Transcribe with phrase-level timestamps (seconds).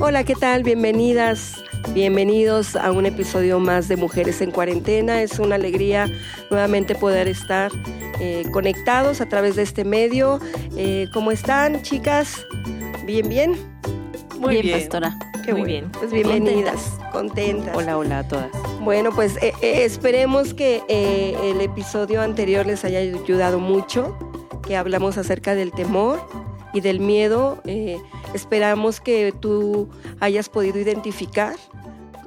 [0.00, 0.62] Hola, ¿qué tal?
[0.62, 1.60] Bienvenidas,
[1.92, 5.22] bienvenidos a un episodio más de Mujeres en Cuarentena.
[5.22, 6.08] Es una alegría
[6.50, 7.72] nuevamente poder estar
[8.20, 10.38] eh, conectados a través de este medio.
[10.76, 12.46] Eh, ¿Cómo están, chicas?
[13.06, 13.56] ¿Bien, bien?
[14.38, 15.18] Muy bien, pastora.
[15.44, 15.90] Qué Muy bien.
[15.90, 17.76] Pues bienvenidas, contentas.
[17.76, 18.50] Hola, hola a todas.
[18.80, 24.16] Bueno, pues eh, esperemos que el episodio anterior les haya ayudado mucho,
[24.64, 26.20] que hablamos acerca del temor
[26.72, 27.60] y del miedo.
[27.66, 27.98] Eh,
[28.34, 29.88] esperamos que tú
[30.20, 31.56] hayas podido identificar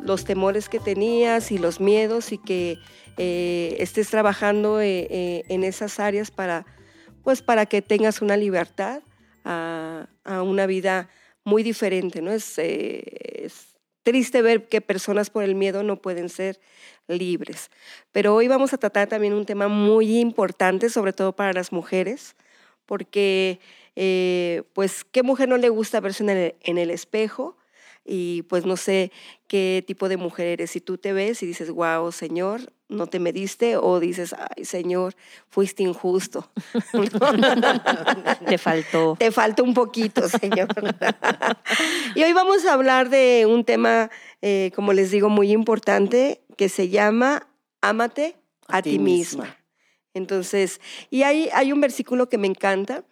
[0.04, 2.78] los temores que tenías y los miedos y que
[3.18, 6.66] eh, estés trabajando eh, en esas áreas para,
[7.24, 9.02] pues, para que tengas una libertad
[9.44, 11.10] a, una vida
[11.44, 12.22] muy diferente.
[12.22, 12.32] ¿no?
[12.32, 13.72] Es, es,
[14.04, 16.60] triste ver que personas por el miedo no pueden ser
[17.08, 17.70] libres.
[18.12, 22.36] Pero hoy vamos a tratar también un tema muy importante, sobre todo para las mujeres,
[22.86, 23.60] porque
[23.96, 27.58] eh, pues qué mujer no le gusta verse en el, espejo
[28.06, 29.12] y pues no sé
[29.48, 30.72] qué tipo de mujer eres.
[30.72, 35.16] Si tú te ves y dices, wow, Señor, no te mediste o dices, ay, Señor,
[35.50, 36.52] fuiste injusto.
[38.48, 39.16] te faltó.
[39.20, 40.68] Te faltó un poquito, Señor.
[42.16, 44.10] y hoy vamos a hablar de un tema,
[44.42, 47.48] eh, como les digo, muy importante que se llama
[47.82, 48.36] Ámate
[48.68, 49.58] a, ti misma.
[50.14, 53.06] Entonces, y hay, hay un versículo que me encanta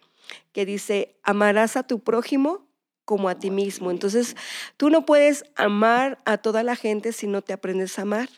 [0.52, 2.66] que dice, amarás a tu prójimo
[3.04, 3.90] como a ti mismo.
[3.90, 4.36] Entonces,
[4.76, 8.28] tú no puedes amar a toda la gente si no te aprendes a amar.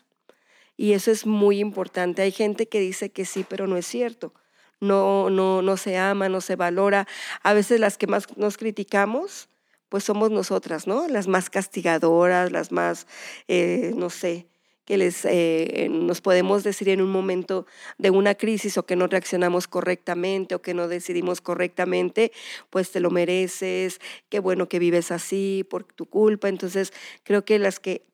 [0.75, 2.23] Y eso es muy importante.
[2.23, 4.33] Hay gente que dice que sí, pero no es cierto.
[4.79, 7.07] No, no, no se ama, no se valora.
[7.43, 9.49] A veces las que más nos criticamos,
[9.89, 11.07] pues somos nosotras, ¿no?
[11.07, 13.05] Las más castigadoras, las más,
[13.47, 14.47] eh, no sé,
[14.85, 17.65] que les, eh, nos podemos decir en un momento
[17.97, 22.31] de una crisis o que no reaccionamos correctamente o que no decidimos correctamente,
[22.69, 26.49] pues te lo mereces, qué bueno que vives así por tu culpa.
[26.49, 26.91] Entonces,
[27.23, 28.05] creo que las que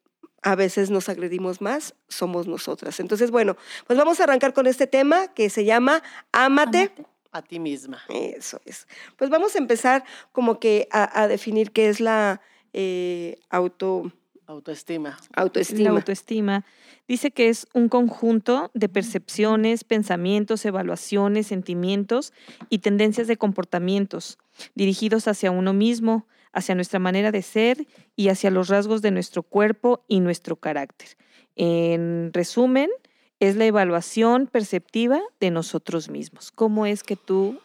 [0.42, 3.00] a veces nos agredimos más somos nosotras.
[3.00, 3.58] Entonces, bueno,
[3.88, 6.02] pues vamos a arrancar con este tema que se llama
[6.32, 6.92] Ámate.
[7.32, 8.02] A ti misma.
[8.10, 8.88] Eso es.
[9.16, 12.42] Pues vamos a empezar como que a, definir qué es la
[12.74, 14.12] eh, auto
[14.50, 15.16] Autoestima.
[15.36, 15.84] Autoestima.
[15.84, 16.66] La autoestima
[17.08, 22.34] dice que es un conjunto de percepciones, pensamientos, evaluaciones, sentimientos
[22.68, 24.40] y tendencias de comportamientos
[24.74, 29.44] dirigidos hacia uno mismo, hacia nuestra manera de ser y hacia los rasgos de nuestro
[29.44, 31.10] cuerpo y nuestro carácter.
[31.56, 32.90] En resumen,
[33.40, 36.52] es la evaluación perceptiva de nosotros mismos.
[36.52, 37.62] ¿Cómo es que tú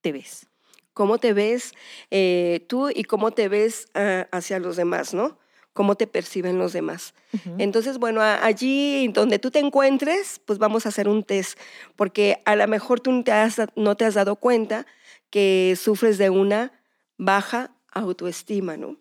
[0.00, 0.46] te ves?
[0.94, 1.74] ¿Cómo te ves
[2.10, 5.41] eh, tú y cómo te ves ah, hacia los demás, no?
[5.72, 7.14] Cómo te perciben los demás.
[7.58, 11.58] Entonces, bueno, allí donde tú te encuentres, pues vamos a hacer un test,
[11.96, 13.24] porque a lo mejor tú no
[13.96, 14.86] te has, dado cuenta
[15.30, 16.72] que sufres de una
[17.16, 18.98] baja autoestima, ¿no?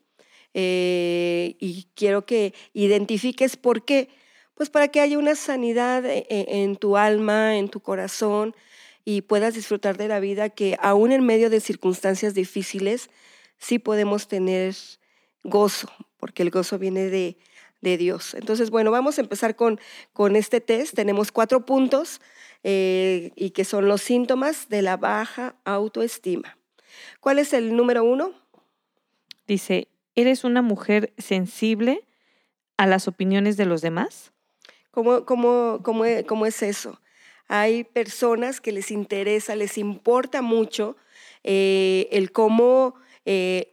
[0.54, 4.09] Eh, y quiero que identifiques por qué,
[4.53, 8.56] pues para que haya una sanidad e, e, en tu alma, en tu corazón,
[9.03, 13.09] y puedas disfrutar de la vida que aún en medio de circunstancias difíciles,
[13.58, 14.76] sí podemos tener
[15.44, 17.38] gozo, porque el gozo viene de,
[17.81, 18.35] Dios.
[18.35, 19.79] Entonces, bueno, vamos a empezar con,
[20.13, 20.94] con este test.
[20.94, 22.22] Tenemos cuatro puntos
[22.63, 26.57] eh, y que son los síntomas de la baja autoestima.
[27.19, 28.34] ¿Cuál es el número uno?
[29.47, 32.06] Dice, ¿eres una mujer sensible
[32.78, 34.31] a las opiniones de los demás?
[34.91, 37.02] ¿Cómo, cómo, cómo, cómo es eso?
[37.47, 40.96] Hay personas que les interesa, les importa mucho
[41.44, 43.72] eh, el cómo eh,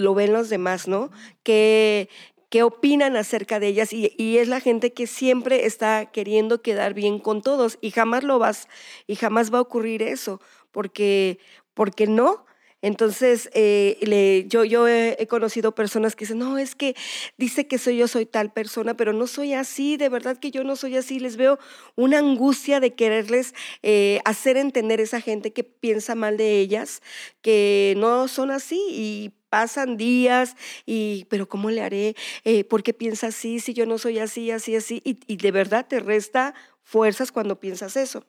[0.00, 1.10] lo ven los demás, ¿no?
[1.42, 2.08] ¿Qué,
[2.48, 3.92] qué opinan acerca de ellas?
[3.92, 8.24] Y, y, es la gente que siempre está queriendo quedar bien con todos y jamás
[8.24, 8.66] lo vas,
[9.06, 10.40] y jamás va a ocurrir eso,
[10.72, 11.38] porque,
[11.74, 12.46] porque no.
[12.82, 16.96] Entonces, eh, le, yo, yo he, conocido personas que dicen, no, es que
[17.36, 20.64] dice que soy yo, soy tal persona, pero no soy así, de verdad que yo
[20.64, 21.20] no soy así.
[21.20, 21.58] Les veo
[21.94, 27.02] una angustia de quererles eh, hacer entender a esa gente que piensa mal de ellas,
[27.42, 30.56] que no son así y pasan días
[30.86, 32.16] y, pero ¿cómo le haré?
[32.44, 35.02] Eh, ¿Por qué piensa así si yo no soy así, así, así?
[35.04, 38.24] Y, y de verdad te resta fuerzas cuando piensas eso.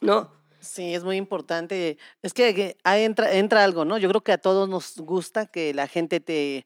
[0.00, 0.37] ¿No?
[0.60, 1.98] Sí, es muy importante.
[2.22, 3.96] Es que ahí entra, entra algo, ¿no?
[3.98, 6.64] Yo creo que a todos nos gusta que la gente te,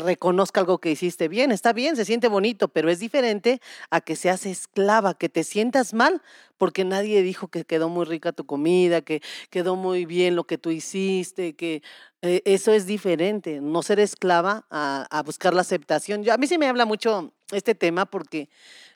[0.00, 1.52] reconozca algo que hiciste bien.
[1.52, 3.60] Está bien, se siente bonito, pero es diferente
[3.90, 6.22] a que seas esclava, que te sientas mal
[6.58, 10.58] porque nadie dijo que quedó muy rica tu comida, que quedó muy bien lo que
[10.58, 11.82] tú hiciste, que
[12.22, 16.22] eh, eso es diferente, no ser esclava a, a buscar la aceptación.
[16.22, 18.48] Yo, a mí sí me habla mucho este tema porque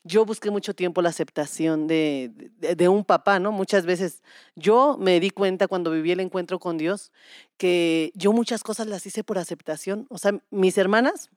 [0.07, 2.31] yo busqué mucho tiempo la aceptación de,
[2.89, 3.51] un papá, ¿no?
[3.53, 4.23] Muchas veces
[4.55, 7.13] yo me di cuenta cuando viví el encuentro con Dios
[7.57, 10.07] que yo muchas cosas las hice por aceptación.
[10.09, 11.31] O sea, mis hermanas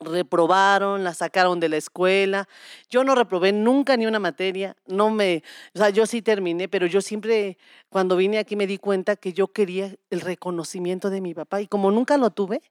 [0.00, 2.48] reprobaron, la sacaron de la escuela.
[2.88, 5.42] Yo no reprobé nunca ni una materia, no me,
[5.74, 7.58] o sea, yo sí terminé, pero yo siempre
[7.88, 11.66] cuando vine aquí me di cuenta que yo quería el reconocimiento de mi papá y
[11.66, 12.62] como nunca lo tuve,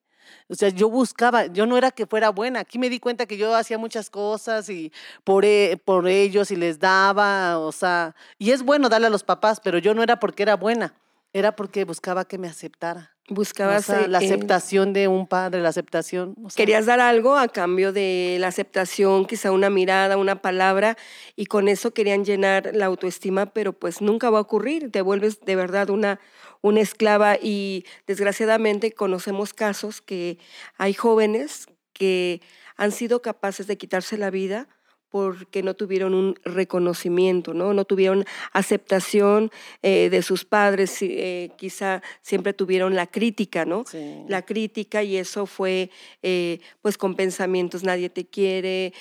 [0.47, 3.37] o sea, yo buscaba, yo no era que fuera buena, aquí me di cuenta que
[3.37, 4.91] yo hacía muchas cosas y
[5.23, 9.23] por, e, por ellos y les daba, o sea, y es bueno darle a los
[9.23, 10.93] papás, pero yo no era porque era buena,
[11.33, 13.13] era porque buscaba que me aceptara.
[13.29, 16.35] Buscabas o sea, la aceptación de un padre, la aceptación.
[16.43, 20.97] O sea, querías dar algo a cambio de la aceptación, quizá una mirada, una palabra,
[21.37, 24.91] y con eso querían llenar la autoestima, pero pues nunca va a ocurrir.
[24.91, 26.19] Te vuelves de verdad una,
[26.63, 30.39] una esclava y desgraciadamente conocemos casos que
[30.77, 32.41] hay jóvenes que
[32.77, 34.67] han sido capaces de quitarse la vida
[35.09, 39.51] porque no tuvieron un reconocimiento, no, no tuvieron aceptación
[39.83, 43.83] eh, de sus padres, eh, quizá siempre tuvieron la crítica, ¿no?
[43.85, 44.23] Sí.
[44.27, 45.91] La crítica y eso fue
[46.23, 48.93] eh, pues con pensamientos, nadie te quiere,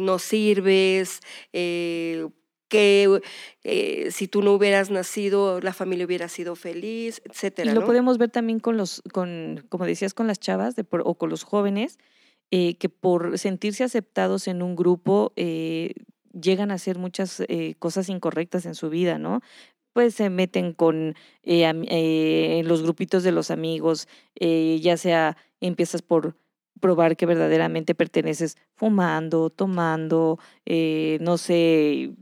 [0.00, 1.20] no sirves,
[2.68, 3.20] que
[3.64, 7.70] eh, si tú no hubieras nacido, la familia hubiera sido feliz, etcétera.
[7.70, 7.86] Y lo ¿no?
[7.86, 11.42] podemos ver también con los, con, como decías, con las chavas de, o con los
[11.42, 11.98] jóvenes,
[12.50, 15.94] eh, que por sentirse aceptados en un grupo eh,
[16.32, 17.42] llegan a hacer muchas
[17.78, 19.40] cosas incorrectas en su vida, ¿no?
[19.92, 24.06] Pues se meten con los grupitos de los amigos,
[24.38, 26.36] ya sea empiezas por
[26.80, 32.12] probar que verdaderamente perteneces fumando, tomando, no sé,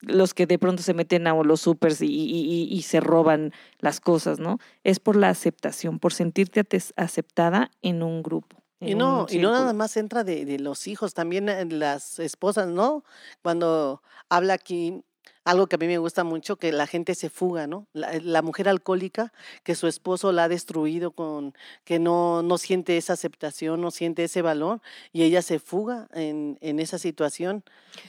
[0.00, 4.00] los que de pronto se meten a los supers y, y, y, se roban las
[4.00, 4.58] cosas, ¿no?
[4.84, 6.64] Es por la aceptación, por sentirte
[6.96, 8.62] aceptada en un grupo.
[8.78, 11.46] Y no, y no nada más entra de, de, los hijos, también
[11.78, 13.04] las esposas, ¿no?
[13.42, 15.02] Cuando habla aquí
[15.46, 17.86] algo que a mí me gusta mucho, que la gente se fuga, ¿no?
[17.92, 19.32] La, la, mujer alcohólica,
[19.62, 21.54] que su esposo la ha destruido con,
[21.84, 24.80] que no, no siente esa aceptación, no siente ese valor,
[25.12, 27.62] y ella se fuga en, en esa situación.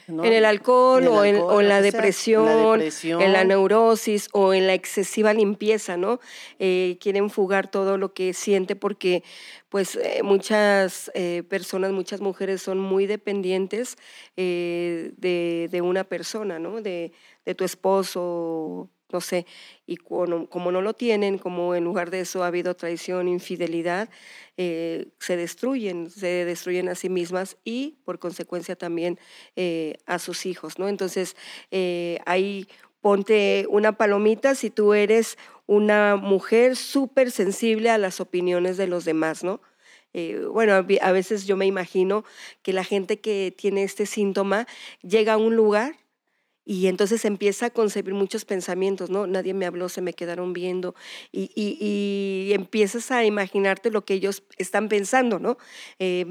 [0.08, 0.24] ¿no?
[0.24, 2.52] En el alcohol, En el o, en, alcohol, o en la o sea, depresión, en
[2.52, 3.48] la la depresión.
[3.48, 6.18] neurosis o en la excesiva limpieza, ¿no?
[6.58, 9.22] Eh, quieren fugar todo lo que siente porque
[9.68, 13.96] pues eh, muchas eh, personas, muchas mujeres son muy dependientes
[14.36, 16.80] eh, de, de, una persona, ¿no?
[16.80, 17.12] De,
[17.44, 19.46] de tu esposo, no sé,
[19.86, 24.08] y como, no lo tienen, como en lugar de eso ha habido traición, infidelidad,
[24.56, 29.18] eh, se destruyen, se destruyen a sí mismas y por consecuencia también
[30.06, 30.88] a sus hijos, ¿no?
[30.88, 31.36] Entonces,
[32.26, 32.68] ahí
[33.00, 35.38] ponte una palomita si tú eres
[35.68, 39.60] una mujer súper sensible a las opiniones de los demás, ¿no?
[40.14, 42.24] Eh, bueno, a veces yo me imagino
[42.62, 44.66] que la gente que tiene este síntoma
[45.02, 45.94] llega a un lugar
[46.70, 49.26] y entonces empieza a concebir muchos pensamientos, ¿no?
[49.26, 50.94] Nadie me habló, se me quedaron viendo
[51.32, 55.56] y, y, y empiezas a imaginarte lo que ellos están pensando, ¿no?
[55.98, 56.26] Eh,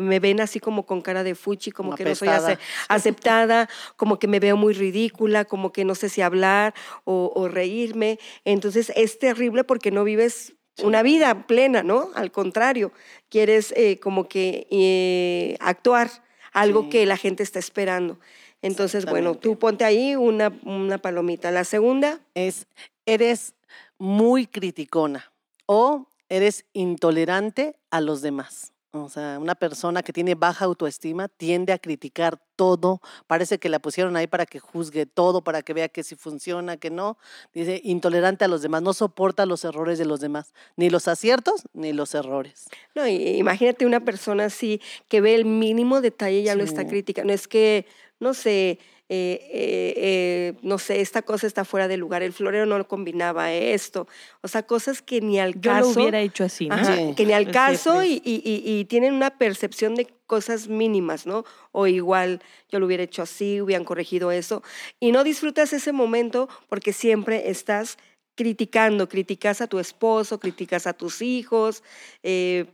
[0.00, 2.34] me ven así como con cara de fuchi, como, como que apestada.
[2.34, 6.22] no soy ace aceptada, como que me veo muy ridícula, como que no sé si
[6.22, 8.18] hablar o, o reírme.
[8.44, 12.10] Entonces es terrible porque no vives una vida plena, ¿no?
[12.16, 12.90] Al contrario,
[13.28, 16.10] quieres eh, como que eh, actuar
[16.52, 16.88] algo sí.
[16.88, 18.18] que la gente está esperando.
[18.62, 21.50] Entonces, bueno, tú ponte ahí una, una palomita.
[21.50, 22.66] La segunda es,
[23.06, 23.54] eres
[23.98, 25.32] muy criticona
[25.66, 28.72] o eres intolerante a los demás.
[28.92, 33.02] O sea, una persona que tiene baja autoestima tiende a criticar todo.
[33.26, 36.78] Parece que la pusieron ahí para que juzgue todo, para que vea que si funciona,
[36.78, 37.18] que no.
[37.52, 41.64] Dice, intolerante a los demás, no soporta los errores de los demás, ni los aciertos
[41.74, 42.68] ni los errores.
[42.94, 46.58] No, imagínate una persona así que ve el mínimo detalle y ya sí.
[46.58, 47.32] lo está criticando.
[47.32, 47.86] Es que,
[48.20, 48.78] no sé,
[49.10, 53.52] eh, eh, eh, no sé, esta cosa está fuera de lugar, el florero no combinaba
[53.52, 54.06] esto,
[54.42, 55.88] o sea, cosas que ni al caso.
[55.88, 56.74] Yo lo hubiera hecho así, ¿no?
[56.74, 57.14] Ajá, sí.
[57.16, 61.44] Que ni al caso y, y, y, tienen una percepción de cosas mínimas, ¿no?
[61.72, 64.62] O igual yo lo hubiera hecho así, hubieran corregido eso,
[65.00, 67.96] y no disfrutas ese momento porque siempre estás
[68.38, 71.82] criticando, criticas a tu esposo, criticas a tus hijos.
[72.22, 72.66] Eh,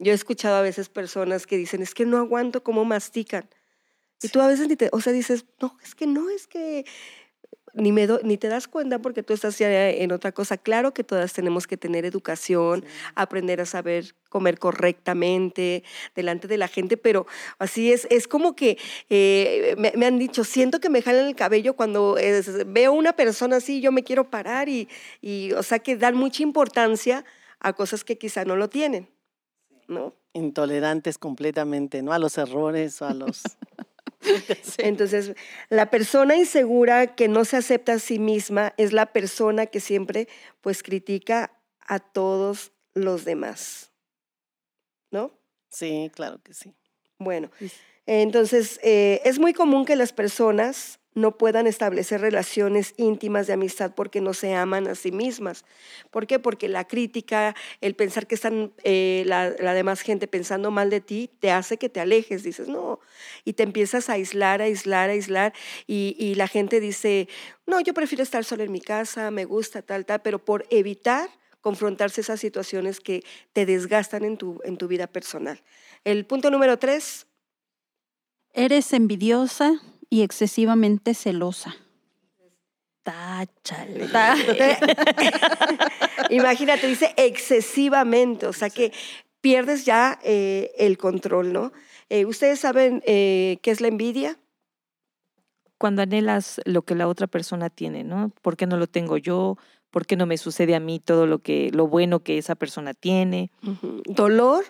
[0.00, 3.48] yo he escuchado a veces personas que dicen, es que no aguanto cómo mastican.
[4.22, 6.84] Y tú a veces ni te, o sea, dices, no, es que no, es que
[7.74, 10.56] ni, me do, ni te das cuenta porque tú estás ya en otra cosa.
[10.56, 12.88] Claro que todas tenemos que tener educación, sí.
[13.14, 17.26] aprender a saber comer correctamente delante de la gente, pero
[17.58, 18.78] así es, es como que
[19.08, 23.14] eh, me, me, han dicho, siento que me jalan el cabello cuando es, veo una
[23.14, 24.88] persona así, yo me quiero parar y,
[25.20, 27.24] y, o sea, que dan mucha importancia
[27.60, 29.08] a cosas que quizá no lo tienen,
[29.88, 30.14] ¿no?
[30.32, 32.12] Intolerantes completamente, ¿no?
[32.12, 33.42] A los errores o a los...
[34.78, 35.34] Entonces,
[35.68, 40.28] la persona insegura que no se acepta a sí misma es la persona que siempre
[40.60, 43.90] pues critica a todos los demás.
[45.10, 45.32] ¿No?
[45.68, 46.72] Sí, claro que sí.
[47.18, 47.50] Bueno,
[48.06, 53.94] entonces eh, es muy común que las personas no puedan establecer relaciones íntimas de amistad
[53.94, 55.64] porque no se aman a sí mismas.
[56.10, 56.38] ¿Por qué?
[56.38, 61.30] Porque la crítica, el pensar que están eh, la, demás gente pensando mal de ti,
[61.40, 63.00] te hace que te alejes, dices, no,
[63.44, 65.52] y te empiezas a aislar, a aislar, a aislar,
[65.86, 67.28] y, y la gente dice,
[67.66, 71.28] no, yo prefiero estar sola en mi casa, me gusta tal, tal, pero por evitar
[71.64, 75.62] confrontarse esas situaciones que te desgastan en tu, en tu vida personal.
[76.04, 77.26] El punto número tres.
[78.52, 79.80] Eres envidiosa,
[80.10, 81.76] y excesivamente celosa.
[83.02, 84.08] Táchale.
[86.30, 88.92] Imagínate, dice excesivamente, o sea que
[89.42, 91.72] pierdes ya eh, el control, ¿no?
[92.08, 94.38] Eh, ¿Ustedes saben eh, qué es la envidia?
[95.76, 98.30] Cuando anhelas lo que la otra persona tiene, ¿no?
[98.40, 99.58] ¿Por qué no lo tengo yo?
[99.90, 102.94] ¿Por qué no me sucede a mí todo lo que lo bueno que esa persona
[102.94, 103.50] tiene?
[104.06, 104.64] Dolor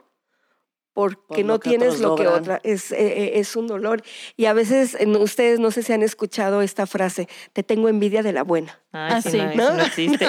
[0.95, 4.03] porque no tienes lo que otra, es, eh, eh, es un dolor.
[4.37, 8.33] Y a veces ustedes no sé si han escuchado esta frase, te tengo envidia de
[8.33, 8.79] la buena.
[8.93, 9.83] Ah, sí, no, ¿no?
[9.83, 10.25] existe.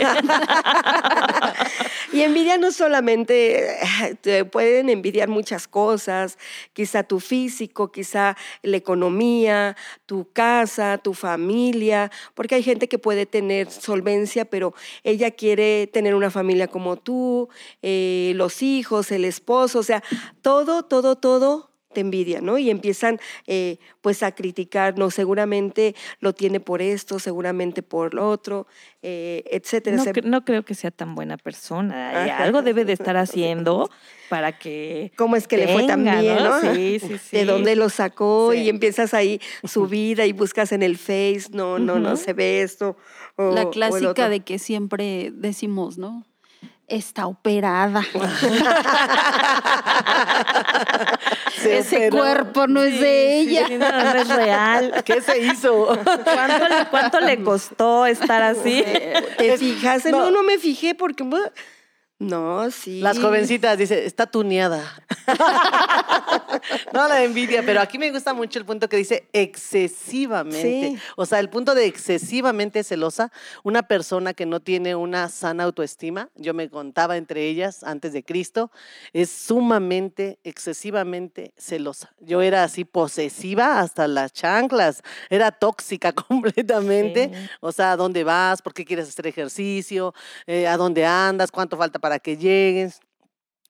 [2.12, 3.78] y envidia no solamente,
[4.22, 6.40] te pueden envidiar muchas cosas,
[6.74, 13.28] quizá tu físico, quizá la economía, tu casa, tu familia, porque hay gente que puede
[13.28, 17.50] tener solvencia, pero ella quiere tener una familia como tú,
[17.84, 20.02] eh, los hijos, el esposo, o sea,
[20.42, 22.60] todo, todo, todo te envidia, ¿no?
[22.60, 28.30] Y empiezan eh, pues a criticar, no, seguramente lo tiene por esto, seguramente por lo
[28.30, 28.68] otro,
[29.02, 30.04] eh, etcétera.
[30.24, 32.38] No, creo que sea tan buena persona.
[32.38, 33.90] Algo debe de estar haciendo
[34.30, 35.12] para que.
[35.16, 36.62] ¿Cómo es que le fue tan bien, ¿no?
[36.62, 37.38] Sí, sí, sí.
[37.38, 41.80] De dónde lo sacó y empiezas ahí su vida y buscas en el Face, no,
[41.80, 42.98] no, no se ve esto.
[43.38, 46.26] La clásica de que siempre decimos, ¿no?
[46.88, 48.04] Está operada.
[51.64, 53.68] Ese cuerpo no es de ella.
[53.70, 55.04] no, es real.
[55.06, 55.98] ¿Qué se hizo?
[56.92, 58.84] ¿Cuánto le, costó estar así?
[59.38, 60.06] ¿Te fijas?
[60.06, 60.30] No.
[60.32, 61.24] no, me fijé porque
[62.18, 63.02] no, sí.
[63.02, 64.82] Las jovencitas, dice, está tuneada.
[66.94, 70.98] no la envidia, pero aquí me gusta mucho el punto que dice excesivamente.
[71.18, 76.30] O sea, el punto de excesivamente celosa, una persona que no tiene una sana autoestima,
[76.36, 78.72] yo me contaba entre ellas antes de Cristo,
[79.12, 82.14] es sumamente, excesivamente celosa.
[82.22, 87.32] Yo era así posesiva hasta las chanclas, era tóxica completamente.
[87.60, 88.62] O sea, ¿a dónde vas?
[88.62, 90.14] ¿Por qué quieres hacer ejercicio?
[90.48, 91.52] Eh, ¿A dónde andas?
[91.52, 93.00] ¿Cuánto falta para que llegues.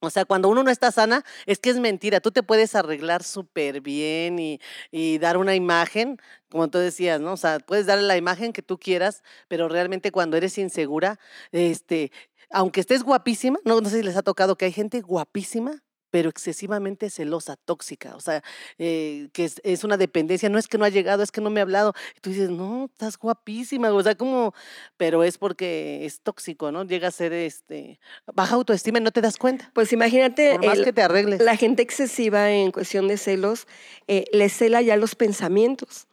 [0.01, 2.19] O sea, cuando uno no está sana, es que es mentira.
[2.19, 4.59] Tú te puedes arreglar súper bien
[4.91, 6.17] y, dar una imagen,
[6.49, 7.31] como tú decías, ¿no?
[7.31, 11.17] O sea, puedes dar la imagen que tú quieras, pero realmente cuando eres insegura,
[11.53, 12.11] este,
[12.49, 15.81] aunque estés guapísima, no, no sé si les ha tocado que hay gente guapísima,
[16.15, 18.41] pero excesivamente celosa, tóxica, o sea,
[18.77, 21.59] eh, que es, una dependencia, no es que no ha llegado, es que no me
[21.59, 24.53] ha hablado, y tú dices, no, estás guapísima, o sea, como,
[24.95, 26.85] pero es porque es tóxico, ¿no?
[26.85, 27.99] Llega a ser, este,
[28.33, 29.69] baja autoestima y no te das cuenta.
[29.73, 31.41] Pues imagínate, Por más que te arregles.
[31.41, 33.67] la gente excesiva en cuestión de celos,
[34.07, 36.07] eh, le cela ya los pensamientos.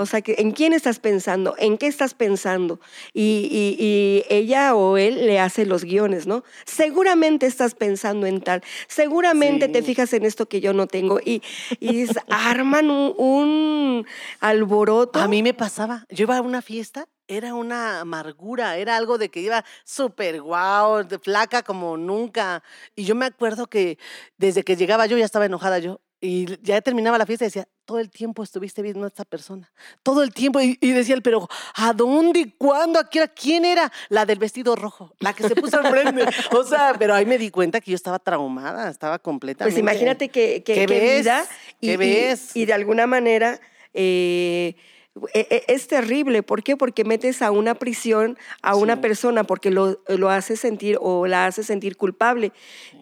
[0.00, 1.54] O sea, que ¿en quién estás pensando?
[1.58, 2.80] ¿En qué estás pensando?
[3.12, 6.42] Y, ella o él le hace los guiones, ¿no?
[6.64, 11.42] Seguramente estás pensando en tal, seguramente te fijas en esto que yo no tengo y,
[11.80, 14.06] y arman un,
[14.40, 15.18] alboroto.
[15.18, 19.28] A mí me pasaba, yo iba a una fiesta era una amargura, era algo de
[19.28, 22.64] que iba súper guau, de flaca como nunca.
[22.96, 23.98] Y yo me acuerdo que
[24.36, 26.00] desde que llegaba yo ya estaba enojada yo.
[26.20, 29.72] Y ya terminaba la fiesta y decía, todo el tiempo estuviste viendo a esta persona.
[30.02, 30.60] Todo el tiempo.
[30.60, 32.40] Y, decía él, pero ¿a dónde?
[32.40, 33.00] y ¿Cuándo?
[33.00, 33.90] ¿A quién era?
[34.10, 36.24] La del vestido rojo, la que se puso frente.
[36.52, 39.74] o sea, pero ahí me di cuenta que yo estaba traumada, estaba completamente.
[39.74, 41.26] Pues imagínate que, que, ¿Qué ves?
[41.80, 42.56] y, ves?
[42.56, 43.58] Y, de alguna manera.
[43.94, 44.76] Eh,
[45.34, 46.42] es terrible.
[46.42, 46.76] ¿Por qué?
[46.76, 51.46] Porque metes a una prisión a una persona porque lo, lo hace sentir o la
[51.46, 52.52] hace sentir culpable.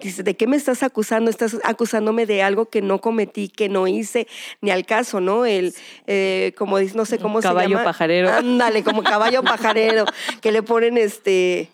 [0.01, 1.31] Dice, ¿de qué me estás acusando?
[1.31, 4.27] Estás acusándome de algo que no cometí, que no hice,
[4.63, 5.45] ni al caso, ¿no?
[5.45, 5.75] El,
[6.07, 7.63] eh, como dice, no sé cómo se llama.
[7.63, 8.33] Caballo pajarero.
[8.33, 10.07] Ándale, como caballo pajarero,
[10.41, 11.71] que le ponen este...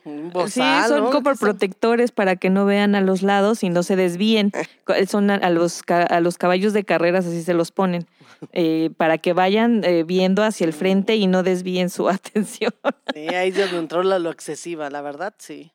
[0.49, 4.53] sí, son como protectores para que no vean a los lados y no se desvíen.
[4.55, 5.07] Eh.
[5.07, 8.07] Son a los, a los caballos de carreras, así se los ponen.
[8.53, 12.73] Eh, para que vayan eh, viendo hacia el frente y no desvíen su atención.
[13.13, 15.73] Sí, ahí se controla lo excesiva, la verdad, sí.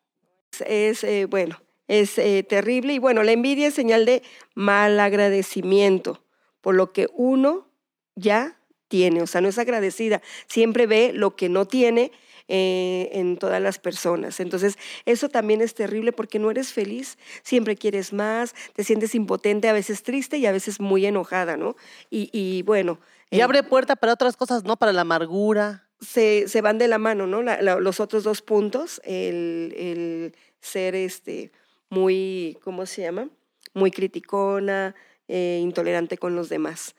[0.65, 2.15] Es, eh, bueno, es
[2.47, 4.21] terrible y bueno, la envidia es señal de
[4.53, 6.23] mal agradecimiento
[6.61, 7.67] por lo que uno
[8.15, 12.11] ya tiene, o sea, no es agradecida, siempre ve lo que no tiene
[12.49, 14.41] eh, en todas las personas.
[14.41, 19.69] Entonces, eso también es terrible porque no eres feliz, siempre quieres más, te sientes impotente,
[19.69, 21.77] a veces triste y a veces muy enojada, ¿no?
[22.09, 22.99] Y, bueno.
[23.31, 24.75] Y abre puerta para otras cosas, ¿no?
[24.75, 25.87] Para la amargura.
[26.01, 27.41] Se, se van de la mano, ¿no?
[27.41, 31.51] los otros dos puntos, el, el ser este,
[31.89, 33.29] muy, ¿cómo se llama?
[33.73, 34.95] Muy criticona,
[35.27, 36.95] eh, intolerante con los demás.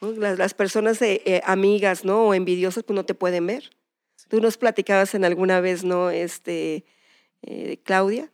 [0.00, 2.28] Las, personas eh, eh, amigas, ¿no?
[2.28, 3.70] O envidiosas, pues no te pueden ver.
[4.32, 6.08] Tú nos platicabas en alguna vez, ¿no?
[6.08, 6.86] Este,
[7.84, 8.32] Claudia,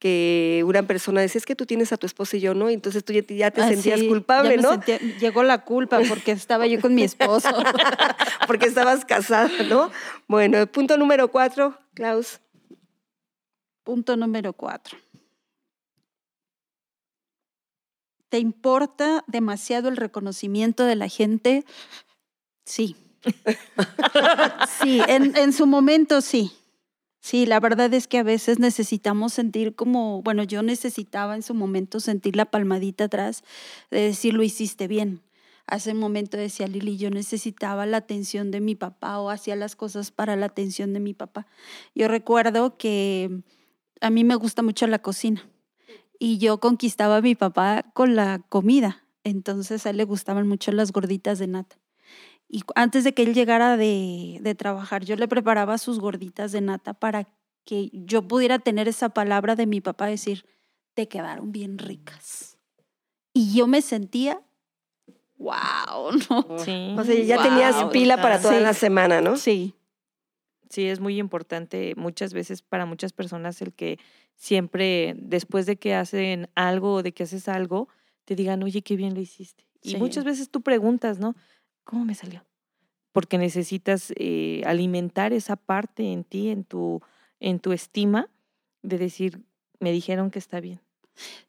[0.00, 2.74] que una persona decía, es que tú tienes a tu esposo y yo no, y
[2.74, 4.80] entonces tú ya, te ah, sentías culpable, ¿no?
[5.20, 7.50] llegó la culpa porque estaba yo con mi esposo.
[8.48, 9.92] porque estabas casada, ¿no?
[10.26, 12.40] Bueno, punto número cuatro, Klaus.
[13.84, 14.98] Punto número cuatro.
[18.28, 21.64] ¿Te importa demasiado el reconocimiento de la gente?
[22.64, 22.96] Sí.
[24.80, 26.52] Sí, en, su momento sí.
[27.20, 31.52] Sí, la verdad es que a veces necesitamos sentir como, bueno, yo necesitaba en su
[31.52, 33.42] momento sentir la palmadita atrás
[33.90, 35.22] de decir lo hiciste bien.
[35.66, 39.76] Hace un momento decía Lili, yo necesitaba la atención de mi papá o hacía las
[39.76, 41.46] cosas para la atención de mi papá.
[41.94, 43.42] Yo recuerdo que
[44.00, 45.46] a mí me gusta mucho la cocina
[46.18, 49.04] y yo conquistaba a mi papá con la comida.
[49.24, 51.76] Entonces a él le gustaban mucho las gorditas de nata.
[52.48, 56.62] Y antes de que él llegara de, de, trabajar, yo le preparaba sus gorditas de
[56.62, 57.28] nata para
[57.64, 60.46] que yo pudiera tener esa palabra de mi papá, decir,
[60.94, 62.56] te quedaron bien ricas.
[63.34, 64.40] Y yo me sentía,
[65.36, 66.58] wow, ¿no?
[66.58, 66.94] Sí.
[66.98, 69.36] O sea, ya tenías pila para toda la semana, ¿no?
[69.36, 69.74] Sí.
[70.70, 73.98] Sí, es muy importante muchas veces para muchas personas el que
[74.34, 77.88] siempre después de que hacen algo o de que haces algo,
[78.24, 79.64] te digan, oye, qué bien lo hiciste.
[79.82, 81.36] Y muchas veces tú preguntas, ¿no?
[81.88, 82.44] ¿Cómo me salió?
[83.12, 87.00] Porque necesitas eh, alimentar esa parte en ti, en tu,
[87.40, 88.28] en tu estima,
[88.82, 89.40] de decir,
[89.80, 90.82] me dijeron que está bien.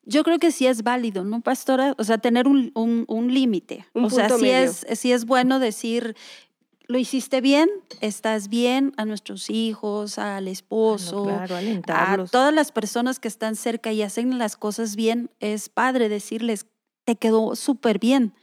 [0.04, 1.94] Yo creo que sí es válido, ¿no, pastora?
[1.98, 3.86] O sea, tener un, un, límite.
[3.92, 6.16] O sea, sí es, sí es bueno decir,
[6.88, 13.28] lo hiciste bien, estás bien a nuestros hijos, al esposo, a todas las personas que
[13.28, 16.66] están cerca y hacen las cosas bien, es padre decirles,
[17.04, 18.34] te quedó súper bien.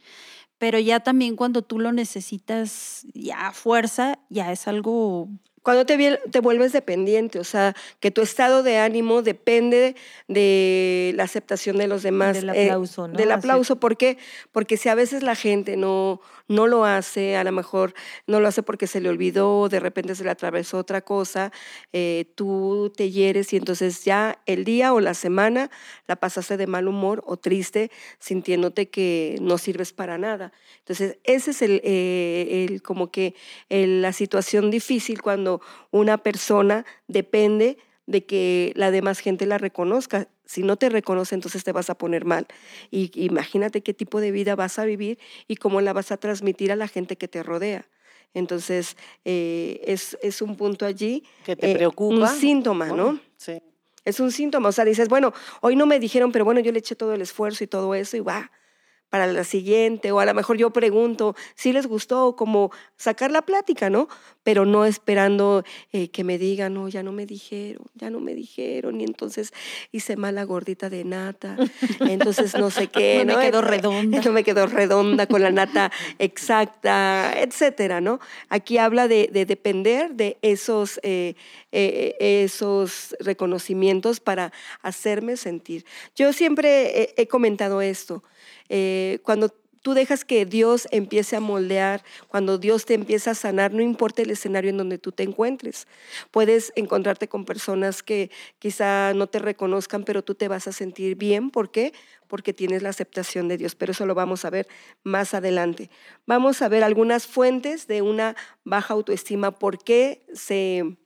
[0.57, 5.29] Pero ya también cuando tú lo necesitas ya fuerza, ya es algo
[5.63, 9.95] cuando te, te, vuelves dependiente, o sea, que tu estado de ánimo depende
[10.27, 12.37] de la aceptación de los demás.
[12.37, 13.17] Del eh, aplauso, ¿no?
[13.17, 14.17] Del aplauso, ¿por qué?
[14.51, 17.93] Porque si a veces la gente no, no lo hace, a lo mejor
[18.27, 21.51] no lo hace porque se le olvidó, de repente se le atravesó otra cosa,
[21.91, 25.69] eh, tú te hieres y entonces ya el día o la semana
[26.07, 30.53] la pasaste de mal humor o triste, sintiéndote que no sirves para nada.
[30.79, 33.35] Entonces, ese es el, eh, el como que
[33.69, 35.56] la situación difícil cuando
[35.91, 40.29] una persona depende de que la demás gente la reconozca.
[40.45, 42.47] Si no te reconoce, entonces te vas a poner mal.
[42.89, 46.71] Y imagínate qué tipo de vida vas a vivir y cómo la vas a transmitir
[46.71, 47.87] a la gente que te rodea.
[48.33, 51.23] Entonces, eh, es, un punto allí.
[51.45, 52.15] Que te eh, preocupa.
[52.15, 53.19] Un síntoma, ¿no?
[53.35, 53.61] Sí.
[54.05, 54.69] Es un síntoma.
[54.69, 57.21] O sea, dices, bueno, hoy no me dijeron, pero bueno, yo le eché todo el
[57.21, 58.51] esfuerzo y todo eso y va
[59.09, 63.41] para la siguiente, o a lo mejor yo pregunto si les gustó, como sacar la
[63.41, 64.09] plática, ¿no?
[64.43, 68.35] Pero no esperando eh, que me digan, no, ya no me dijeron, ya no me
[68.35, 69.53] dijeron, y entonces
[69.91, 71.57] hice mala gordita de nata,
[72.01, 73.39] entonces no sé qué, no, ¿no?
[73.39, 74.21] me quedó redonda.
[74.21, 78.19] No me quedó redonda con la nata exacta, etcétera, ¿no?
[78.49, 81.35] Aquí habla de, depender de esos, eh,
[81.71, 85.85] eh, esos reconocimientos para hacerme sentir.
[86.15, 88.23] Yo siempre he comentado esto,
[88.69, 89.53] eh, cuando
[89.87, 94.21] tú dejas que Dios empiece a moldear, cuando Dios te empieza a sanar, no importa
[94.21, 95.87] el escenario en donde tú te encuentres.
[96.29, 101.15] Puedes encontrarte con personas que quizá no te reconozcan, pero tú te vas a sentir
[101.15, 101.51] bien.
[101.51, 101.93] ¿Por qué?
[102.27, 104.67] Porque tienes la aceptación de Dios, pero eso lo vamos a ver
[105.03, 105.89] más adelante.
[106.25, 110.97] Vamos a ver algunas fuentes de una baja autoestima, por qué se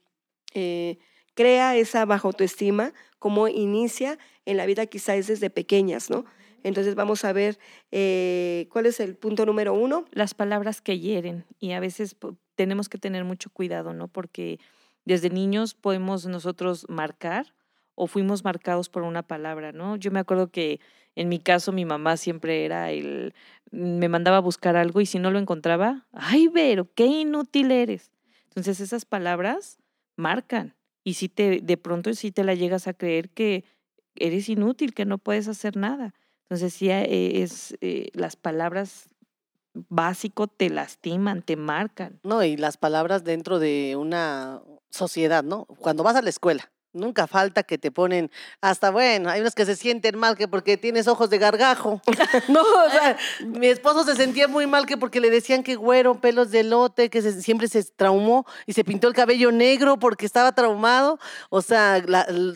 [0.55, 0.97] eh,
[1.35, 6.25] crea esa baja autoestima, cómo inicia en la vida quizá es desde pequeñas, ¿no?
[6.63, 7.57] Entonces vamos a ver
[7.91, 10.05] eh, cuál es el punto número uno.
[10.11, 12.15] Las palabras que hieren y a veces
[12.55, 14.07] tenemos que tener mucho cuidado, ¿no?
[14.07, 14.59] Porque
[15.05, 17.53] desde niños podemos nosotros marcar
[17.95, 19.95] o fuimos marcados por una palabra, ¿no?
[19.95, 20.79] Yo me acuerdo que
[21.15, 23.33] en mi caso mi mamá siempre era el,
[23.71, 28.11] me mandaba a buscar algo y si no lo encontraba, ay, Vero, qué inútil eres.
[28.45, 29.79] Entonces esas palabras
[30.15, 33.65] marcan y si te, de pronto si te la llegas a creer que
[34.15, 36.13] eres inútil, que no puedes hacer nada.
[36.51, 39.07] Entonces, sí, eh, es, eh, las palabras
[39.87, 42.19] básico te lastiman, te marcan.
[42.23, 45.63] No, y las palabras dentro de una sociedad, ¿no?
[45.65, 49.65] Cuando vas a la escuela, Nunca falta que te ponen, hasta bueno, hay unos que
[49.65, 52.01] se sienten mal que porque tienes ojos de gargajo.
[52.49, 56.19] no, o sea, mi esposo se sentía muy mal que porque le decían que güero,
[56.19, 60.51] pelos de lote, que siempre se traumó y se pintó el cabello negro porque estaba
[60.51, 61.17] traumado.
[61.49, 62.03] O sea,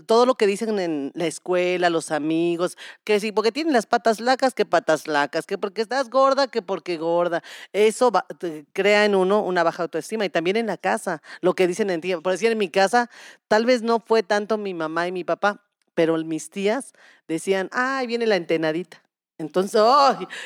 [0.06, 4.18] todo lo que dicen en la escuela, los amigos, que sí, porque tienen las patas
[4.18, 7.42] flacas, que patas flacas, que porque estás gorda, que porque gorda.
[7.72, 8.26] Eso va-
[8.74, 12.02] crea en uno una baja autoestima y también en la casa, lo que dicen en
[12.02, 12.14] ti.
[12.18, 13.10] Por decir, en mi casa,
[13.48, 16.94] tal vez no fue tanto mi mamá y mi papá, pero mis tías
[17.28, 19.05] decían, ay, viene la entenadita.
[19.38, 19.82] Entonces,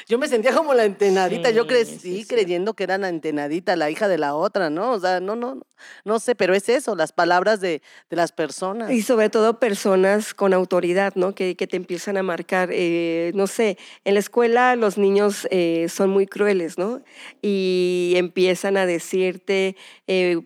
[0.08, 1.52] yo me sentía como la entenadita.
[1.52, 2.28] yo crecí sí, sí.
[2.28, 4.92] creyendo que era la entenadita, la hija de la otra, ¿no?
[4.94, 5.62] O sea, no, no, no,
[6.06, 8.92] no sé, pero es eso, las palabras de, de las personas.
[8.92, 11.36] Y sobre todo personas con autoridad, ¿no?
[11.36, 15.88] Que, que te empiezan a marcar, eh, no sé, en la escuela los niños eh,
[15.90, 17.04] son muy crueles, ¿no?
[17.44, 19.76] Y empiezan a decirte
[20.08, 20.40] eh,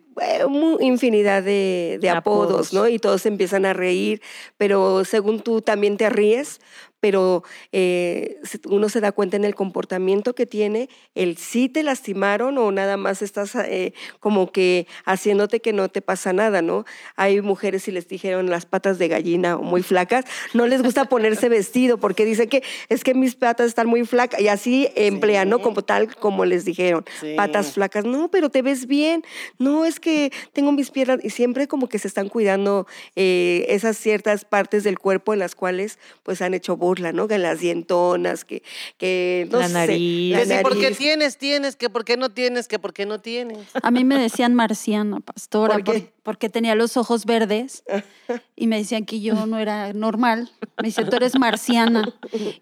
[0.82, 2.74] infinidad de, de apodos, Apodos.
[2.74, 2.88] ¿no?
[2.88, 4.22] Y todos empiezan a reír,
[4.58, 6.60] pero según tú también te ríes,
[7.04, 8.38] pero eh,
[8.70, 12.96] uno se da cuenta en el comportamiento que tiene, el sí te lastimaron o nada
[12.96, 16.86] más estás eh, como que haciéndote que no te pasa nada, ¿no?
[17.18, 21.04] Hay mujeres, si les dijeron las patas de gallina o muy flacas, no les gusta
[21.10, 25.50] ponerse vestido porque dicen que es que mis patas están muy flacas y así emplean,
[25.50, 25.60] ¿no?
[25.60, 27.34] Como tal, como les dijeron, Sí.
[27.36, 29.26] patas flacas, no, pero te ves bien,
[29.60, 32.88] no, es que tengo mis piernas y siempre como que se están cuidando
[33.18, 37.28] eh, esas ciertas partes del cuerpo en las cuales pues han hecho burla, ¿no?
[37.28, 38.62] Que las dientonas, que,
[38.98, 40.32] que no La sé, nariz.
[40.32, 40.98] la Que si porque nariz.
[40.98, 43.58] tienes, tienes, que porque no tienes, que porque no tienes.
[43.82, 46.00] A mí me decían marciana, pastora, ¿Por qué?
[46.02, 47.84] por- porque tenía los ojos verdes
[48.56, 50.50] y me decían que yo no era normal.
[50.82, 52.04] Me decían, tú eres marciana.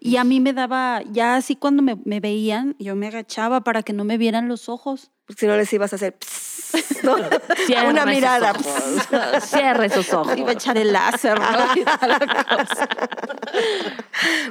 [0.00, 3.82] Y a mí me daba, ya así cuando me, me veían, yo me agachaba para
[3.82, 5.10] que no me vieran los ojos.
[5.36, 7.16] Si no les ibas a hacer pss, ¿no?
[7.66, 8.50] Cierra una mirada.
[8.50, 9.44] ojos.
[9.48, 10.36] Cierra esos ojos.
[10.36, 11.48] Iba a echar el láser, ¿no?
[11.76, 12.88] Y toda la cosa.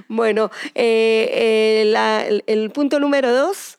[0.08, 3.78] Bueno, eh, eh, la- el, el punto número dos,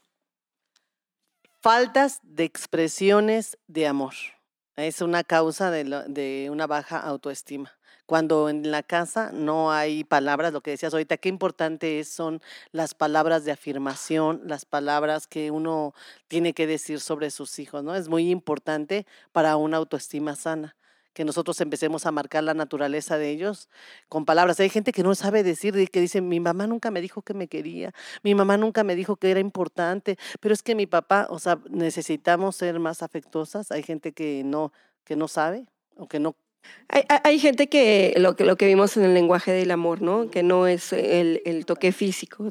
[1.61, 4.15] Faltas de expresiones de amor.
[4.77, 7.73] Es una causa de, de una baja autoestima.
[8.07, 12.41] Cuando en la casa no hay palabras, lo que decías ahorita, qué importante es- son
[12.73, 15.95] las palabras de afirmación, las palabras que uno
[16.29, 17.95] tiene que decir sobre sus hijos, ¿no?
[17.95, 20.75] Es muy importante para una autoestima sana
[21.13, 23.69] que nosotros empecemos a marcar la naturaleza de ellos
[24.09, 24.61] con palabras.
[24.61, 27.49] Hay gente que no sabe decir, que dice, mi mamá nunca me dijo que me
[27.49, 31.39] quería, mi mamá nunca me dijo que era importante, pero es que mi papá, o
[31.39, 33.71] sea, necesitamos ser más afectuosas.
[33.73, 34.73] Hay gente que no,
[35.05, 36.37] que no sabe o que no
[36.89, 40.31] Hay, hay- gente que lo, que lo que vimos en el lenguaje del amor, ¿no?
[40.31, 42.51] Que no es el, el toque físico.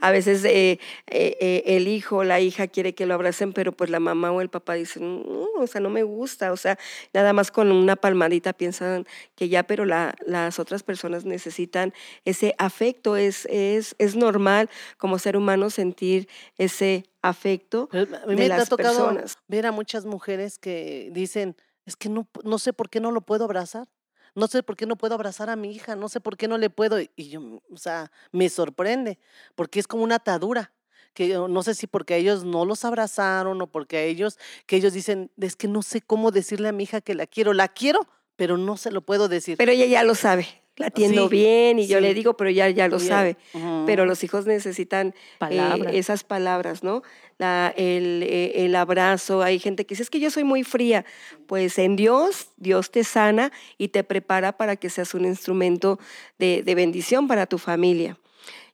[0.00, 3.70] a veces eh, eh, eh, el hijo o la hija quiere que lo abracen, pero
[3.72, 6.50] pues la mamá o el papá dicen, no, o sea, no me gusta.
[6.52, 6.76] O sea,
[7.14, 12.54] nada más con una palmadita piensan que ya, pero la- las otras personas necesitan ese
[12.58, 13.16] afecto.
[13.16, 18.54] Es, es, es normal como ser humano sentir ese afecto Pero a mí de me
[18.54, 19.38] ha las tocado personas.
[19.46, 21.54] ver a muchas mujeres que dicen,
[21.86, 23.88] es que no, no sé por qué no lo puedo abrazar.
[24.34, 26.56] No sé por qué no puedo abrazar a mi hija, no sé por qué no
[26.56, 26.98] le puedo.
[27.00, 29.18] Y yo, mm, o sea, me sorprende,
[29.54, 30.72] porque es como una atadura,
[31.12, 34.76] que no sé si porque a ellos no los abrazaron o porque a ellos, que
[34.76, 37.68] ellos dicen, es que no sé cómo decirle a mi hija que la quiero, la
[37.68, 38.00] quiero,
[38.36, 39.58] pero no se lo puedo decir.
[39.58, 40.46] Pero ella ya lo sabe.
[40.76, 43.08] La atiendo Sí, bien y yo le digo, pero ya, ya lo Bien.
[43.08, 43.36] sabe.
[43.84, 45.92] Pero los hijos necesitan eh, Palabras.
[45.94, 47.02] esas palabras, ¿no?
[47.38, 49.42] La, el, eh, el abrazo.
[49.42, 51.04] Hay gente que dice, es que yo soy muy fría.
[51.46, 55.98] Pues en Dios, Dios te sana y te prepara para que seas un instrumento
[56.38, 58.18] de, de bendición para tu familia.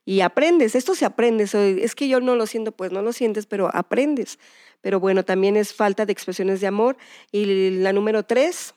[0.05, 1.43] Y aprendes, esto se aprende.
[1.43, 4.39] Es que yo no lo siento, pues no lo sientes, pero aprendes.
[4.81, 6.97] Pero bueno, también es falta de expresiones de amor.
[7.31, 8.73] Y la número tres,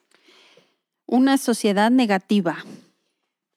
[1.07, 2.65] Una sociedad negativa.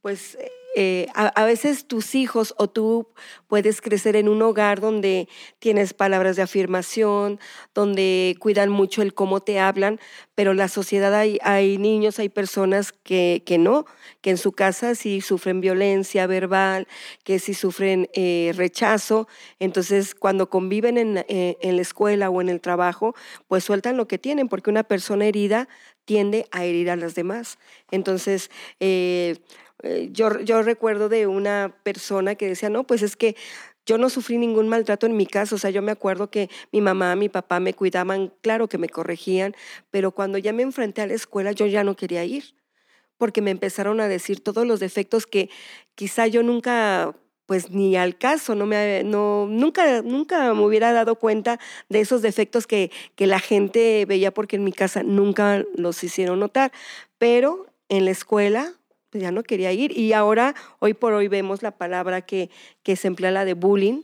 [0.01, 0.37] Pues
[0.77, 3.07] eh, a, veces tus hijos o tú
[3.47, 7.39] puedes crecer en un hogar donde tienes palabras de afirmación,
[7.73, 10.01] donde cuidan mucho el cómo te hablan,
[10.35, 13.85] pero en la sociedad hay, niños, hay personas que, no,
[14.19, 16.89] que en su casa sí sufren violencia verbal,
[17.23, 19.29] que sí sufren eh, rechazo.
[19.59, 23.15] Entonces, cuando conviven en, eh, en la escuela o en el trabajo,
[23.47, 25.69] pues sueltan lo que tienen, porque una persona herida
[26.03, 27.57] tiende a herir a las demás.
[27.91, 28.51] Entonces,
[30.11, 33.35] yo, yo recuerdo de una persona que decía, no, pues es que
[33.85, 36.81] yo no sufrí ningún maltrato en mi casa, o sea, yo me acuerdo que mi
[36.81, 39.55] mamá, mi papá me cuidaban, claro que me corregían,
[39.91, 42.55] pero cuando ya me enfrenté a la escuela yo ya no quería ir,
[43.17, 45.49] porque me empezaron a decir todos los defectos que
[45.93, 51.15] quizá yo nunca pues ni al caso, no me, no, nunca, nunca me hubiera dado
[51.17, 51.59] cuenta
[51.89, 56.39] de esos defectos que, que la gente veía porque en mi casa nunca los hicieron
[56.39, 56.71] notar,
[57.19, 58.73] pero en la escuela
[59.15, 62.49] pues ya no quería ir y ahora, hoy por hoy vemos la palabra que,
[62.83, 64.01] que se emplea la de bullying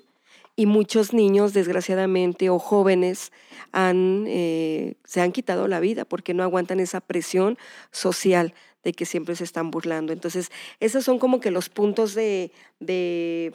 [0.55, 3.33] y muchos niños, desgraciadamente, o jóvenes,
[3.73, 7.57] han, eh, se han quitado la vida porque no aguantan esa presión
[7.91, 8.53] social
[8.85, 10.13] de que siempre se están burlando.
[10.13, 13.53] Entonces, esos son como que los puntos de, de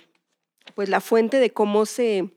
[0.74, 2.28] pues la fuente de cómo se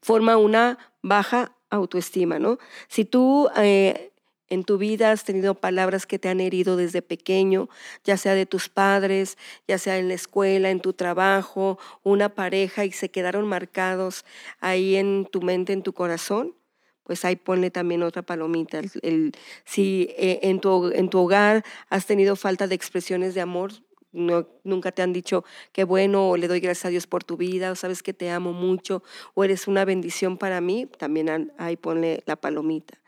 [0.00, 2.58] forma una baja autoestima, ¿no?
[2.88, 4.11] Si tú eh,
[4.52, 7.70] en tu vida has tenido palabras que te han herido desde pequeño,
[8.04, 12.84] ya sea de tus padres, ya sea en la escuela, en tu trabajo, una pareja
[12.84, 14.26] y se quedaron marcados
[14.60, 16.54] ahí en tu mente, en tu corazón,
[17.04, 18.80] pues ahí ponle también otra palomita.
[19.00, 19.32] El,
[19.64, 23.72] si eh, en, tu, en tu hogar has tenido falta de expresiones de amor,
[24.12, 27.72] nunca te han dicho qué bueno o le doy gracias a Dios por tu vida
[27.72, 32.22] o sabes que te amo mucho o eres una bendición para mí, también ahí ponle
[32.26, 33.01] la palomita.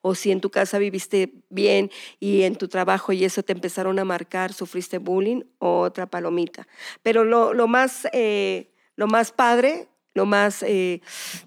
[0.00, 3.98] O si en tu casa viviste bien y en tu trabajo y eso te empezaron
[3.98, 6.66] a marcar, sufriste bullying, otra palomita.
[7.02, 11.00] Pero lo, más, eh, lo más padre, lo más eh,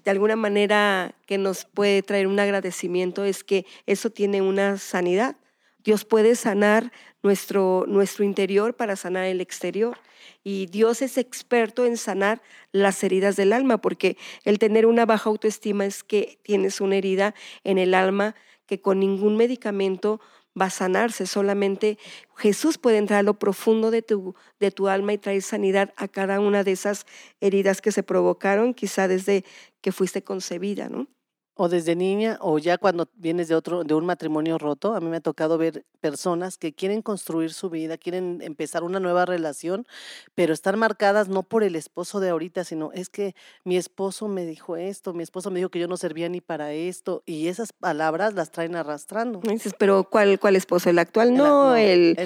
[0.04, 5.36] de alguna manera que nos puede traer un agradecimiento es que eso tiene una sanidad.
[5.84, 6.92] Dios puede sanar
[7.22, 9.98] nuestro, nuestro interior para sanar el exterior.
[10.42, 12.42] Y Dios es experto en sanar
[12.72, 17.34] las heridas del alma, porque el tener una baja autoestima es que tienes una herida
[17.62, 18.34] en el alma
[18.66, 20.20] que con ningún medicamento
[20.60, 21.98] va a sanarse, solamente
[22.36, 26.08] Jesús puede entrar a lo profundo de tu, de tu alma y traer sanidad a
[26.08, 27.06] cada una de esas
[27.40, 29.44] heridas que se provocaron, quizá desde
[29.80, 31.08] que fuiste concebida, ¿no?
[31.56, 35.06] O desde niña o ya cuando vienes de otro de un matrimonio roto, a mí
[35.06, 39.86] me ha tocado ver personas que quieren construir su vida, quieren empezar una nueva relación,
[40.34, 44.44] pero están marcadas no por el esposo de ahorita, sino es que mi esposo me
[44.44, 47.72] dijo esto, mi esposo me dijo que yo no servía ni para esto y esas
[47.72, 49.40] palabras las traen arrastrando.
[49.42, 50.90] Dices, pero ¿cuál cuál esposo?
[50.90, 52.16] El actual, no, el,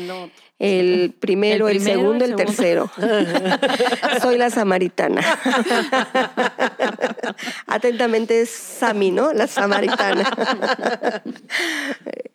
[0.58, 2.90] el, primero, el, segundo, el, tercero.
[4.22, 5.22] Soy la samaritana.
[7.66, 9.32] Atentamente es Sami, ¿no?
[9.32, 10.24] La samaritana.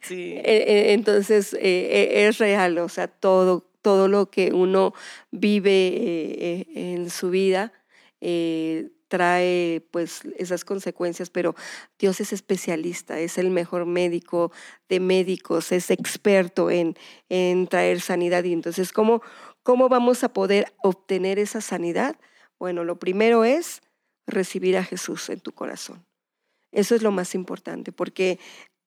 [0.02, 0.34] sí.
[0.38, 4.94] E, e, entonces, e, es real, o sea, todo, todo lo que uno
[5.32, 7.74] vive eh, en su vida
[8.22, 11.54] eh, trae pues esas consecuencias, pero
[12.00, 14.52] Dios es especialista, es el mejor médico
[14.90, 16.96] de médicos, es experto en,
[17.30, 18.44] en traer sanidad.
[18.44, 19.22] Y entonces, ¿cómo,
[19.62, 22.16] ¿cómo vamos a poder obtener esa sanidad?
[22.58, 23.82] Bueno, lo primero es
[24.28, 26.06] recibir a Jesús en tu corazón.
[26.72, 28.40] Eso es lo más importante, porque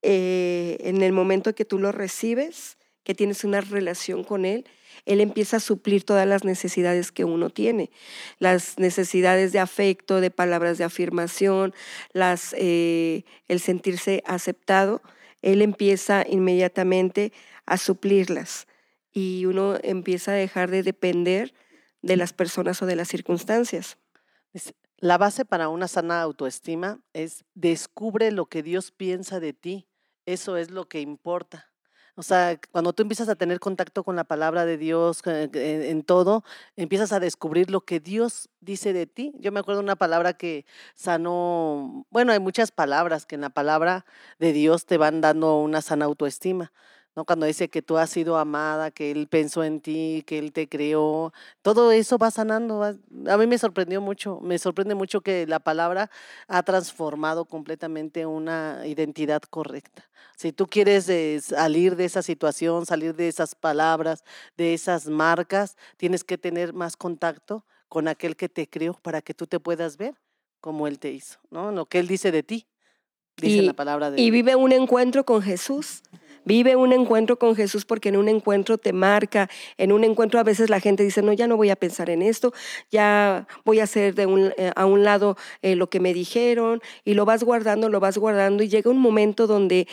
[0.03, 4.67] eh, en el momento que tú lo recibes, que tienes una relación con Él,
[5.05, 7.91] Él empieza a suplir todas las necesidades que uno tiene,
[8.39, 11.73] las necesidades de afecto, de palabras de afirmación,
[12.13, 15.03] las, eh, el sentirse aceptado,
[15.43, 17.33] Él empieza inmediatamente
[17.65, 18.67] a suplirlas
[19.13, 21.55] y uno empieza a dejar de depender
[22.03, 23.99] de las personas o de las circunstancias.
[24.99, 29.89] La base para una sana autoestima es descubre lo que Dios piensa de ti.
[30.25, 31.71] Eso es lo que importa.
[32.19, 35.51] O sea, cuando tú empiezas a tener contacto con la palabra de Dios eh,
[35.91, 39.35] en, todo, empiezas a descubrir lo que Dios dice de ti.
[39.39, 44.07] Yo me acuerdo una palabra que sanó, bueno, hay muchas palabras que en la palabra
[44.39, 46.73] de Dios te van dando una sana autoestima.
[47.17, 47.25] ¿No?
[47.25, 50.69] Cuando dice que tú has sido amada, que Él pensó en ti, que Él te
[50.69, 52.83] creó, todo eso va sanando.
[52.85, 56.11] A mí me sorprendió mucho, me sorprende mucho que la palabra
[56.47, 60.09] ha transformado completamente una identidad correcta.
[60.37, 64.23] Si tú quieres eh, salir de esa situación, salir de esas palabras,
[64.59, 69.33] de esas marcas, tienes que tener más contacto con aquel que te creó para que
[69.33, 70.15] tú te puedas ver
[70.61, 71.73] como Él te hizo, ¿no?
[71.73, 72.67] Lo que Él dice de ti,
[73.37, 76.03] dice la palabra de Y vive un encuentro con Jesús.
[76.47, 80.45] Vive un encuentro con Jesús porque en un encuentro te marca, en un encuentro a
[80.45, 82.53] veces la gente dice, no, ya no voy a pensar en esto,
[82.89, 86.81] ya voy a hacer de un, eh, a un lado eh, lo que me dijeron
[87.05, 89.89] y lo vas guardando, lo vas guardando y llega un momento donde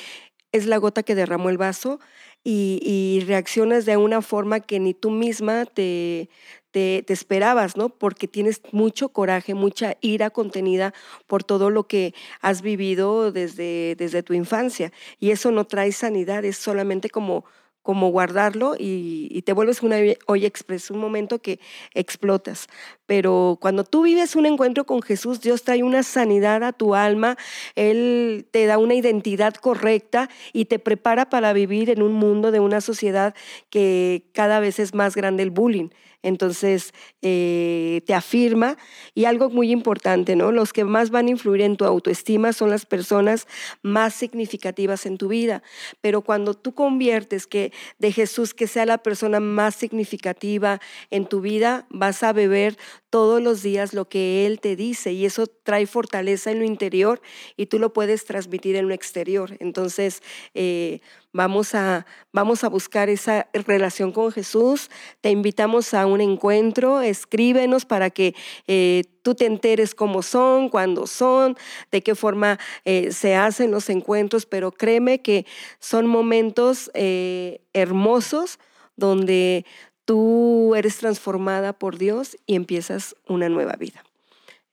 [0.52, 2.00] es la gota que derramó el vaso
[2.44, 6.30] y, y reaccionas de una forma que ni tú misma te,
[6.74, 7.90] te, esperabas, ¿no?
[7.90, 10.94] Porque tienes mucho coraje, mucha ira contenida
[11.28, 14.92] por todo lo que has vivido desde, desde tu infancia.
[15.20, 17.46] Y eso no trae sanidad, es solamente como
[17.84, 21.60] como guardarlo y, te vuelves una olla express, un momento que
[21.94, 22.68] explotas.
[23.06, 27.38] Pero cuando tú vives un encuentro con Jesús, Dios trae una sanidad a tu alma,
[27.76, 32.62] Él te da una identidad correcta y te prepara para vivir en un mundo de
[32.62, 33.36] una sociedad
[33.70, 35.90] que cada vez es más grande el bullying.
[36.24, 38.78] Entonces, eh, te afirma.
[39.14, 40.52] Y algo muy importante, ¿no?
[40.52, 43.48] Los que más van a influir en tu autoestima son las personas
[43.84, 45.62] más significativas en tu vida.
[46.02, 50.80] Pero cuando tú conviertes que de Jesús que sea la persona más significativa
[51.12, 52.78] en tu vida, vas a beber
[53.10, 57.22] todos los días lo que Él te dice y eso trae fortaleza en lo interior
[57.58, 59.56] y tú lo puedes transmitir en lo exterior.
[59.60, 60.22] Entonces,
[60.56, 61.00] eh,
[61.34, 64.90] vamos, a, vamos a buscar esa relación con Jesús.
[65.20, 68.36] Te invitamos a un encuentro, escríbenos para que
[68.68, 71.58] eh, tú te enteres cómo son, cuándo son,
[71.92, 75.46] de qué forma eh, se hacen los encuentros, pero créeme que
[75.80, 78.60] son momentos hermosos
[78.96, 79.66] donde
[80.06, 84.04] tú eres transformada por Dios y empiezas una nueva vida.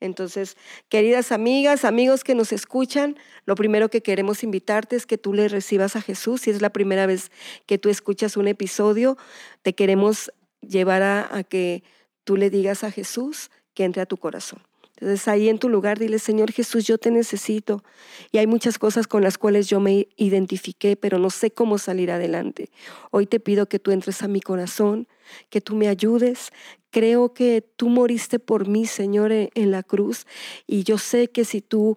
[0.00, 0.56] Entonces,
[0.88, 5.48] queridas amigas, amigos que nos escuchan, lo primero que queremos invitarte es que tú le
[5.48, 6.42] recibas a Jesús.
[6.42, 7.30] Si es la primera vez
[7.66, 9.18] que tú escuchas un episodio,
[9.62, 10.32] te queremos
[10.62, 11.82] llevar a, que
[12.24, 14.62] tú le digas a Jesús que entre a tu corazón.
[15.00, 17.82] Entonces ahí en tu lugar dile, Señor Jesús, yo te necesito.
[18.30, 22.10] Y hay muchas cosas con las cuales yo me identifiqué, pero no sé cómo salir
[22.10, 22.70] adelante.
[23.10, 25.08] Hoy te pido que tú entres a mi corazón,
[25.48, 26.50] que tú me ayudes.
[26.90, 30.26] Creo que tú moriste por mí, Señor, e, en la cruz.
[30.66, 31.96] Y yo sé que si tú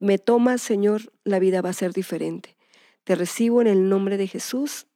[0.00, 2.56] me tomas, Señor, la vida va a ser diferente.
[3.04, 4.86] Te recibo en el nombre de Jesús.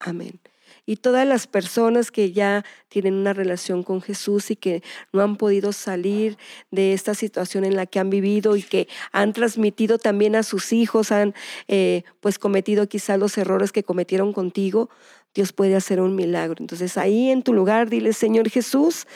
[0.00, 0.40] Amén
[0.88, 5.36] y todas las personas que ya tienen una relación con Jesús y que no han
[5.36, 6.38] podido salir
[6.70, 10.72] de esta situación en la que han vivido y que han transmitido también a sus
[10.72, 11.34] hijos, han
[11.66, 14.88] eh, pues cometido quizás los errores que cometieron contigo,
[15.34, 16.56] Dios puede hacer un milagro.
[16.58, 19.06] Entonces ahí en tu lugar dile, Señor Jesús,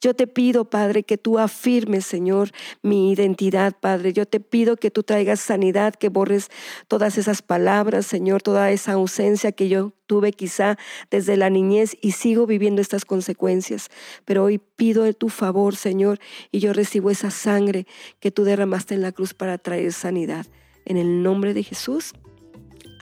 [0.00, 2.50] yo te pido, Padre, que tú afirmes, Señor,
[2.82, 4.12] mi identidad, Padre.
[4.12, 6.50] Yo te pido que tú traigas sanidad, que borres
[6.86, 10.78] todas esas palabras, Señor, toda esa ausencia que yo tuve quizá
[11.10, 13.88] desde la niñez y sigo viviendo estas consecuencias.
[14.24, 16.20] Pero hoy pido tu favor, Señor,
[16.52, 17.86] y yo recibo esa sangre
[18.20, 20.46] que tú derramaste en la cruz para traer sanidad.
[20.84, 22.14] En el nombre de Jesús.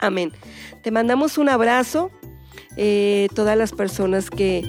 [0.00, 0.32] Amén.
[0.82, 2.10] Te mandamos un abrazo.
[2.78, 4.62] Eh, todas las personas que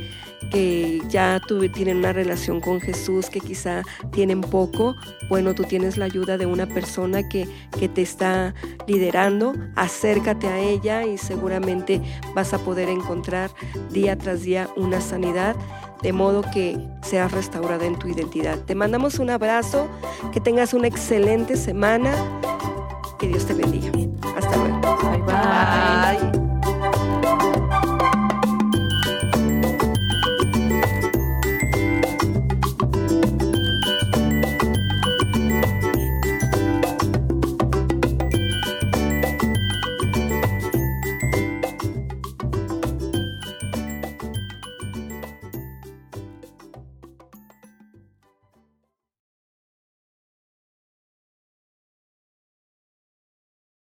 [0.52, 4.96] que ya tú, tienen una relación con Jesús, que quizá tienen poco,
[5.30, 7.48] bueno, tú tienes la ayuda de una persona que,
[7.78, 8.54] que te está
[8.88, 12.02] liderando, acércate a ella y seguramente
[12.34, 13.52] vas a poder encontrar
[13.92, 15.56] día tras día una sanidad
[16.02, 18.60] de modo que seas restaurada en tu identidad.
[18.60, 19.88] Te mandamos un abrazo,
[20.32, 22.14] que tengas una excelente semana,
[23.20, 23.92] que Dios te bendiga.
[24.36, 24.80] Hasta luego.
[25.26, 26.32] bye.
[26.32, 26.47] bye.